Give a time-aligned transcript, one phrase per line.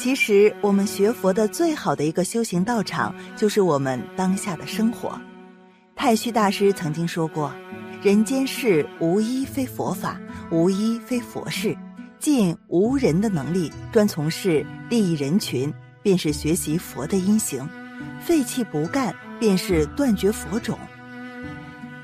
[0.00, 5.20] 其实，我们学佛的最好的一个修行道场，就是我们当下的生活。
[5.94, 7.52] 太虚大师曾经说过
[8.02, 10.18] ：“人间事无一非佛法，
[10.50, 11.76] 无一非佛事。
[12.18, 15.70] 尽无人的能力，专从事利益人群，
[16.02, 17.68] 便是学习佛的因行；
[18.22, 20.78] 废弃不干，便是断绝佛种。”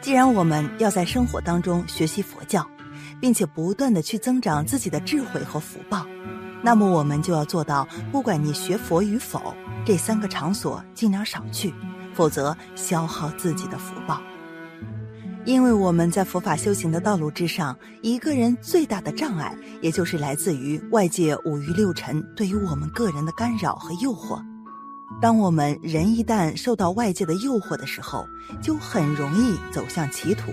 [0.03, 2.69] 既然我们要在生活当中学习佛教，
[3.23, 6.07] 并且不断的去增长自己的智慧和福报。
[6.63, 11.73] 那么我们就要做到，不管你学佛与否，这三个场所尽量少去，
[12.15, 14.21] 否则消耗自己的福报。
[15.45, 24.43] 因为我们在佛法修行的道路之上，一个人最大的障碍，也就是来自于外界五欲六尘对于我们个人的干扰和诱惑。
[25.23, 28.27] 当我们人一旦受到外界的诱惑的时候，
[28.61, 30.51] 就很容易走向歧途。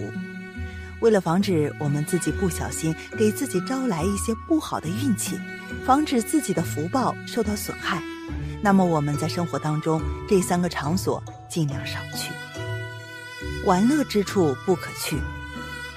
[1.03, 5.37] 为了防止我们自己不小心给自己招来一些不好的运气，
[5.85, 8.01] 防止自己的福报受到损害，
[8.61, 12.31] 那么我们在生活当中这三个场所尽量少去。
[13.65, 15.17] 玩乐之处不可去。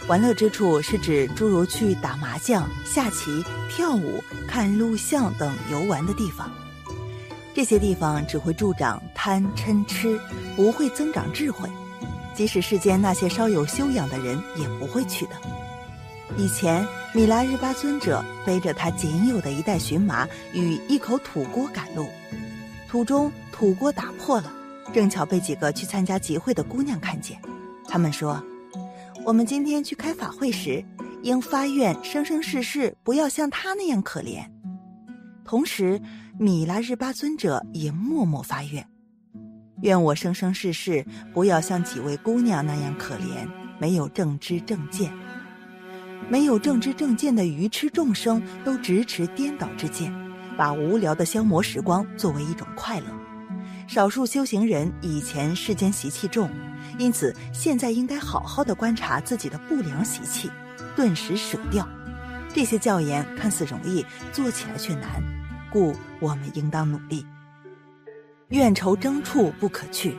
[0.09, 6.51] 玩乐之处是指诸如去打麻将、下棋、跳舞、看录像等游玩的地方。
[7.55, 10.19] 这些地方只会助长贪嗔痴，
[10.57, 11.71] 不会增长智慧。
[12.37, 15.33] 即使世间那些稍有修养的人也不会去的。
[16.37, 22.07] 以前，米拉日巴尊者背着他仅有的一袋荨麻与一口土锅赶路，
[22.89, 24.53] 途中土锅打破了，
[24.93, 27.41] 正巧被几个去参加集会的姑娘看见。
[27.89, 28.43] 他们说
[29.25, 30.85] ：“我们今天去开法会时，
[31.23, 34.45] 应发愿生生世世不要像他那样可怜。”
[35.43, 35.99] 同时，
[36.39, 38.87] 米拉日巴尊者也默默发愿。
[39.87, 43.49] 愿我生生世世不要像几位姑娘那样可怜，
[43.79, 45.13] 没有正知正见，
[46.29, 50.13] 没有正知正见的愚痴众生都直持颠倒之见，
[50.57, 53.07] 把无聊的消磨时光作为一种快乐。
[53.87, 56.51] 少数修行人以前世间习气重，
[56.99, 60.51] 因此现在应该好好的观察自己的不良习气，
[60.97, 61.89] 顿时舍掉。
[62.53, 65.23] 这些教言看似容易，做起来却难，
[65.73, 67.25] 故我们应当努力。
[68.51, 70.17] 怨仇争处不可去，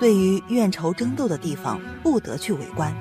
[0.00, 2.92] 对于怨仇争斗的地方，不得去围观，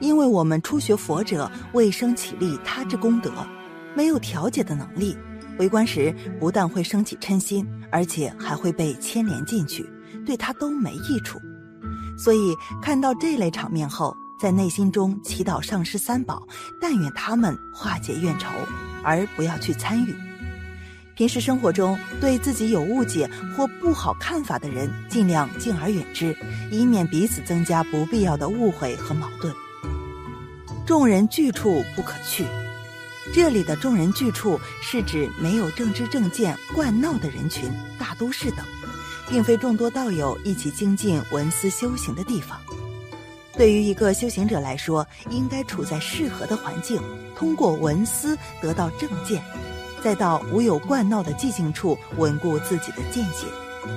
[0.00, 3.32] 因为我们初学佛者未生起利他之功德，
[3.96, 5.16] 没有调解的能力，
[5.58, 9.88] 围观时不但会升起嗔心，而且还会被牵连进去，
[10.26, 11.40] 对他都没益处。
[12.18, 16.46] 所以看到这类场面后，在内心中祈祷上师三宝，
[16.78, 18.46] 但愿他们化解怨仇，
[19.02, 20.14] 而不要去参与。
[21.20, 26.34] 平时生活中，对自己有误解或不好看法的人，尽量敬而远之，
[26.70, 29.54] 以免彼此增加不必要的误会和矛盾。
[30.86, 32.46] 众人聚处不可去，
[33.34, 38.64] 这里的众人聚处是指没有正知正见、惯闹的人群，大都市等，
[39.28, 42.58] 并非众多道友一起精进文思修行的地方。
[43.58, 46.98] 对于一个修行者来说，应该处在适合的环境，
[47.36, 49.42] 通过文思得到正见。
[50.02, 53.46] 再到无有惯闹的寂静处，稳固自己的见解，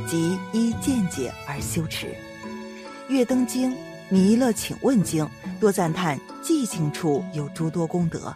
[0.05, 2.07] 即依见解而修持。
[3.07, 3.71] 《月灯经》
[4.09, 5.25] 《弥勒请问经》
[5.61, 8.35] 多赞叹寂静处有诸多功德。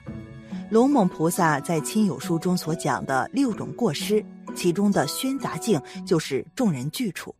[0.69, 4.23] 龙猛菩萨在亲友书中所讲的六种过失，
[4.55, 7.35] 其中的喧杂境就是众人聚处。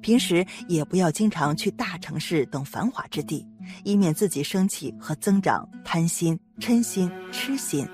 [0.00, 3.46] 平时也不要经常去大城市等繁华之地，
[3.84, 7.88] 以免自己升起和增长贪心、嗔心、痴心。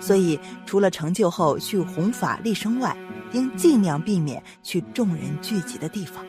[0.00, 2.96] 所以，除了成就后去弘法立生外，
[3.32, 6.24] 应尽量避免去众人聚集的地方。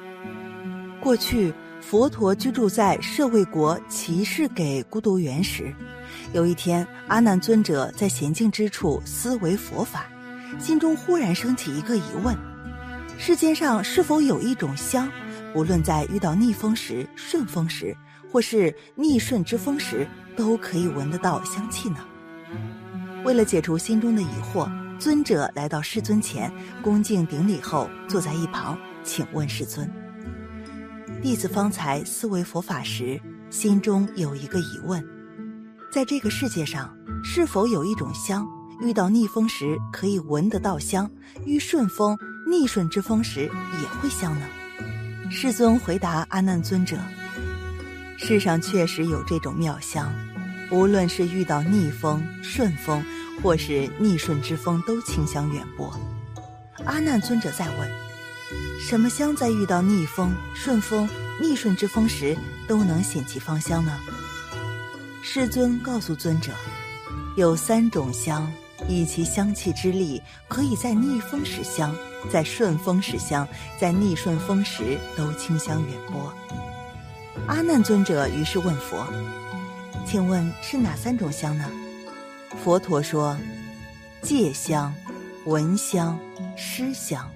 [0.99, 5.73] 过去，佛陀居住在舍卫国齐氏给孤独园时，
[6.33, 10.07] 有一天，阿难尊者在娴静之处思维佛法，
[10.59, 12.35] 心中忽然升起一个疑问：
[13.17, 15.09] 世间上是否有一种香，
[15.53, 17.95] 无论在遇到逆风时、顺风时，
[18.31, 21.97] 或是逆顺之风时，都可以闻得到香气呢？
[23.23, 29.89] 为了解除心中的疑惑，尊者来到世尊前，恭敬顶礼后，坐在一旁，请问世尊
[31.21, 33.19] ：“弟子方才思维佛法时，
[33.49, 35.05] 心中有一个疑问，
[35.91, 38.47] 在这个世界上，是否有一种香，
[38.81, 41.09] 遇到逆风时可以闻得到香，
[41.45, 42.17] 遇顺风、
[42.49, 44.45] 逆顺之风时也会香呢？”
[45.29, 46.95] 世尊回答阿难尊者
[48.17, 50.09] ：“世上确实有这种妙香。”
[50.69, 53.03] 无论是遇到逆风、顺风，
[53.41, 55.93] 或是逆顺之风，都清香远播。
[56.85, 57.89] 阿难尊者再问：
[58.79, 61.09] 什么香在遇到逆风、顺风、
[61.41, 62.37] 逆顺之风时
[62.67, 63.97] 都能显其芳香呢？
[65.23, 66.51] 世尊告诉尊者：
[67.35, 68.51] 有三种香，
[68.87, 71.95] 以其香气之力，可以在逆风时香，
[72.31, 73.47] 在顺风时香，
[73.79, 76.33] 在逆顺风时都清香远播。
[77.47, 79.05] 阿难尊者于是问佛
[80.09, 81.69] ：“请问是哪三种香呢？”
[82.63, 83.37] 佛陀说
[84.23, 84.93] ：“戒香、
[85.45, 86.17] 闻香、
[86.55, 87.29] 施香。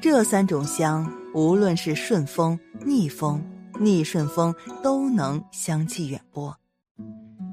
[0.00, 3.44] 这三种香，无论是顺风、逆风、
[3.78, 6.56] 逆顺风，都能香气远播。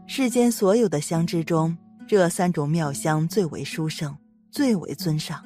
[0.08, 4.16] 世间所有的香之中。”这三种妙香最为殊胜，
[4.52, 5.42] 最为尊上，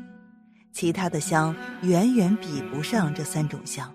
[0.73, 3.93] 其他的香远远比不上这三种香。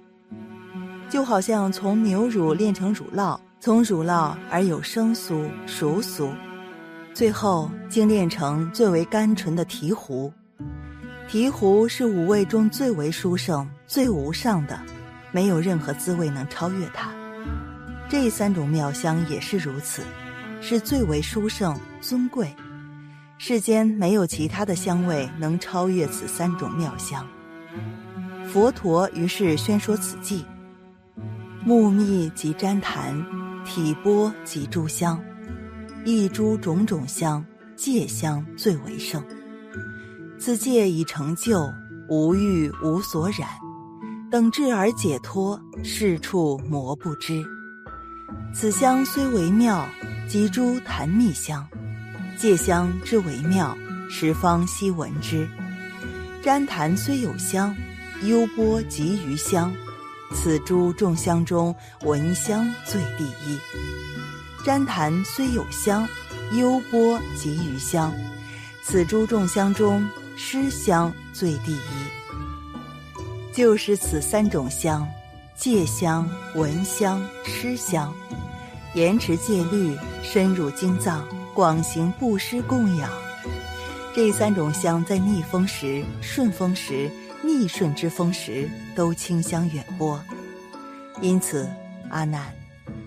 [1.11, 6.33] 就好像从牛乳炼成乳酪，从乳酪而有生酥、熟酥，
[7.15, 10.33] 最后精炼成最为甘醇的醍醐。
[11.31, 14.77] 醍醐是五味中最为殊胜、最无上的，
[15.31, 17.13] 没有任何滋味能超越它。
[18.09, 20.03] 这三种妙香也是如此。
[20.61, 22.53] 是最为殊胜尊贵，
[23.39, 27.25] 世间没有其他的香味能超越此三种妙香。
[28.45, 30.45] 佛陀于是宣说此偈：
[31.65, 33.25] 木密即旃檀，
[33.75, 35.19] 体波即诸香，
[36.05, 37.43] 一诸种种香，
[37.75, 39.25] 戒香最为胜。
[40.39, 41.73] 此戒已成就，
[42.07, 43.49] 无欲无所染，
[44.31, 47.43] 等至而解脱，是处魔不知。
[48.53, 49.89] 此香虽为妙。
[50.29, 51.67] 即诸檀蜜香，
[52.39, 53.77] 戒香之为妙，
[54.09, 55.49] 十方悉闻之。
[56.43, 57.75] 旃檀虽有香，
[58.23, 59.73] 幽波及余香。
[60.35, 63.59] 此诸众香中，闻香最第一。
[64.65, 66.09] 旃檀虽有香，
[66.53, 68.13] 幽波及余香。
[68.83, 71.79] 此诸众香中，施香最第一。
[73.53, 75.07] 就是此三种香：
[75.55, 78.13] 戒香、闻香、施香。
[78.95, 81.25] 严持戒律，深入经藏，
[81.55, 83.11] 广行布施供养。
[84.15, 87.11] 这三种香在逆风时、顺风时、
[87.45, 90.21] 逆顺之风时都清香远播。
[91.21, 91.69] 因此，
[92.09, 92.53] 阿难，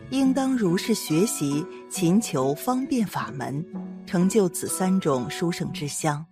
[0.10, 3.66] 应当如是学习，勤求方便法门，
[4.06, 6.26] 成就此三种殊胜之香。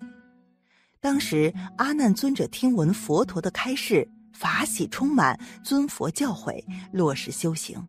[0.99, 7.81] 当时，阿难尊者听闻佛陀的开示，法喜充满，尊佛教诲，落实修行。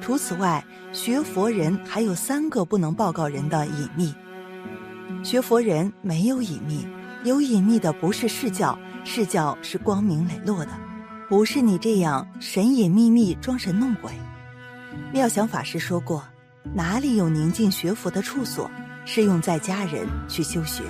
[0.00, 4.14] 除此外，学佛人还有三个不能报告人的隐秘。
[5.22, 6.86] 学佛人没有隐秘，
[7.24, 10.72] 有隐秘的不是世教，释教是光明磊落的，
[11.28, 14.10] 不是你这样神隐秘秘装神弄鬼。
[15.12, 16.24] 妙想法师说过，
[16.74, 18.68] 哪里有宁静学佛的处所，
[19.04, 20.82] 适用在家人去修学。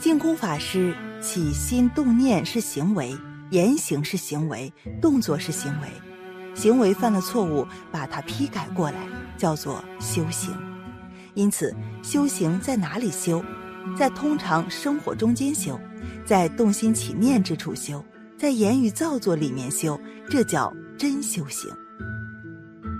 [0.00, 3.16] 净空法师起心动念是行为，
[3.50, 5.88] 言行是行为，动作是行为。
[6.54, 8.98] 行为犯了错误，把它批改过来，
[9.36, 10.52] 叫做修行。
[11.34, 13.42] 因此，修行在哪里修？
[13.96, 15.80] 在通常生活中间修，
[16.28, 18.04] 在动心起念之处修，
[18.36, 19.98] 在言语造作里面修，
[20.28, 21.70] 这叫真修行。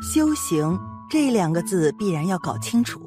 [0.01, 0.79] 修行
[1.11, 2.99] 这两个字必然要搞清楚：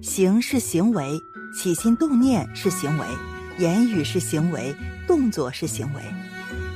[0.00, 1.20] 行是行为，
[1.52, 3.04] 起心动念是行为，
[3.58, 4.72] 言语是行为，
[5.04, 6.02] 动作是行为。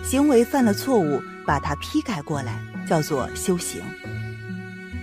[0.02, 2.60] 行为犯了错误，把它批改过来。
[2.88, 3.81] 叫做修行，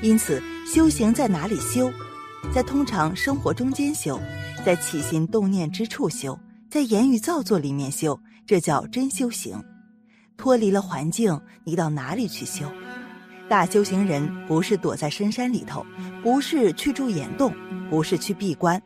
[0.02, 1.90] 因此修行在哪里修？
[2.54, 4.20] 在通常生活中间修，
[4.66, 6.38] 在起心动念之处修，
[6.70, 9.64] 在言语造作里面修，这叫真修行。
[10.36, 12.70] 脱离了环境，你到哪里去修？
[13.48, 15.86] 大修行人不是躲在深山里头，
[16.22, 17.54] 不是去住岩洞，
[17.90, 18.82] 不是去闭关。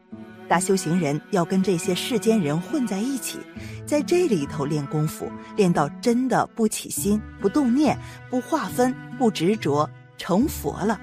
[0.47, 3.39] 大修行人要跟这些世间人混在一起，
[3.83, 7.97] 在这里头练功夫，练到真的不起心、不动念、
[8.29, 11.01] 不划分、不执着，成佛了。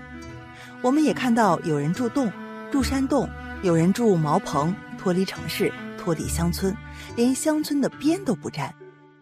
[0.81, 2.31] 我们也看到有人住洞、
[2.71, 3.29] 住山洞，
[3.63, 5.73] 有人住茅棚，脱离城市，
[6.09, 6.75] 脱离乡村，
[7.17, 8.75] 连乡村的边都不沾，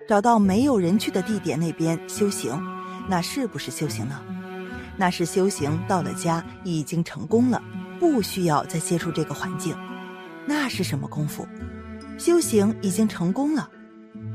[0.08, 2.56] 找到没有人去的地点那边修行，
[3.08, 4.22] 那是不是修行呢？
[4.96, 7.60] 那是修行到了家已经成功了，
[7.98, 9.76] 不需要再接触这个环境。
[10.46, 11.44] 那是什么功夫？
[12.18, 13.68] 修行已经成功了，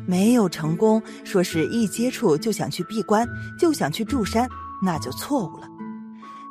[0.05, 3.25] 没有成功，说是一接触就想去闭关，
[3.57, 4.45] 就想去住山，
[4.83, 5.69] 那就错误了。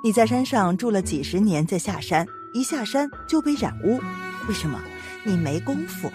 [0.02, 4.00] 你在山上住了几十年，再下山，一下山就被染污，
[4.48, 4.80] 为什么？
[5.24, 6.10] 你没功夫。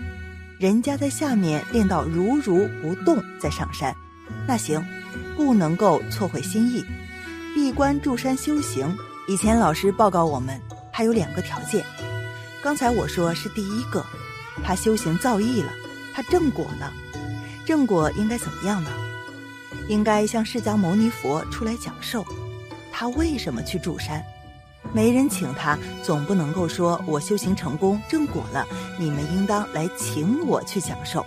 [0.58, 3.94] 人家在下面练到如如不动，再上山，
[4.48, 4.84] 那行，
[5.36, 6.84] 不能够错会心意。
[7.54, 8.96] 闭关住山修行，
[9.28, 10.60] 以前老师报告我们，
[10.94, 11.84] 他有两个条件。
[12.64, 14.06] 刚才我说是第一个，
[14.64, 15.72] 他修行造诣了，
[16.14, 16.92] 他正果了，
[17.66, 18.90] 正果应该怎么样呢？
[19.88, 22.26] 应该向释迦牟尼佛出来讲授，
[22.92, 24.24] 他为什么去住山？
[24.96, 28.66] 没人请他，总不能够说我修行成功正果了，
[28.98, 31.26] 你们应当来请我去享受。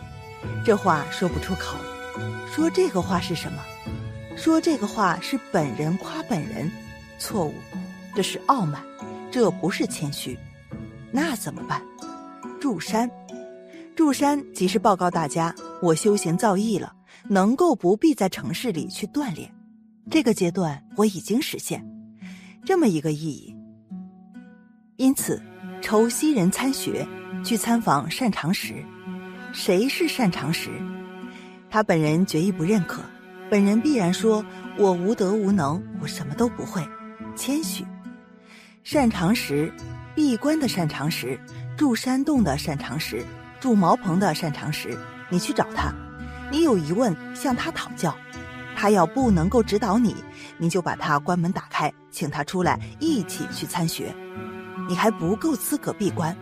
[0.65, 1.77] 这话说不出口。
[2.51, 3.63] 说这个话是什么？
[4.39, 6.73] 说这个话是本人夸本人，
[7.19, 7.53] 错误，
[8.15, 8.83] 这是傲慢，
[9.31, 10.39] 这不是谦虚。
[11.13, 11.83] 那怎么办？
[12.59, 13.11] 住山，
[13.95, 16.91] 住山即是报告大家，我修行造诣了，
[17.29, 19.53] 能够不必在城市里去锻炼。
[20.11, 21.87] 这个阶段我已经实现，
[22.65, 23.55] 这么一个意义。
[24.99, 25.41] 因此，
[25.81, 27.07] 筹西人参学，
[27.45, 28.85] 去参访擅长时。
[29.53, 30.71] 谁是擅长时？
[31.71, 33.01] 他本人决意不认可，
[33.49, 34.45] 本人必然说
[34.77, 36.85] ：“我无德无能，我什么都不会。”
[37.37, 37.85] 谦虚。
[38.83, 39.73] 擅长时，
[40.17, 41.39] 闭关的擅长时，
[41.77, 43.25] 住山洞的擅长时，
[43.61, 44.99] 住茅棚的擅长时，
[45.31, 45.95] 你去找他，
[46.51, 48.17] 你有疑问向他讨教。
[48.75, 50.17] 他要不能够指导你，
[50.57, 54.13] 你就把他关门打开，请他出来一起去参学。
[54.89, 56.35] 你还不够资格闭关。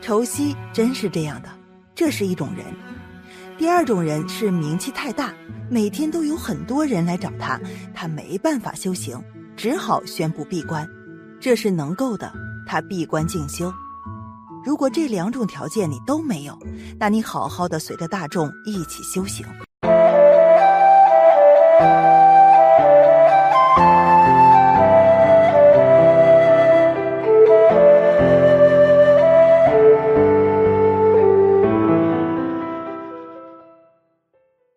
[0.00, 1.48] 愁西真是这样的，
[1.94, 2.66] 这是一种人。
[3.56, 5.32] 第二种人是名气太大，
[5.70, 7.60] 每天都有很多人来找他，
[7.94, 9.22] 他没办法修行，
[9.56, 10.88] 只好宣布闭关。
[11.40, 12.32] 这是能够的，
[12.66, 13.72] 他闭关静修。
[14.64, 16.58] 如果这两种条件你都没有，
[16.98, 19.46] 那你好好的随着大众一起修行。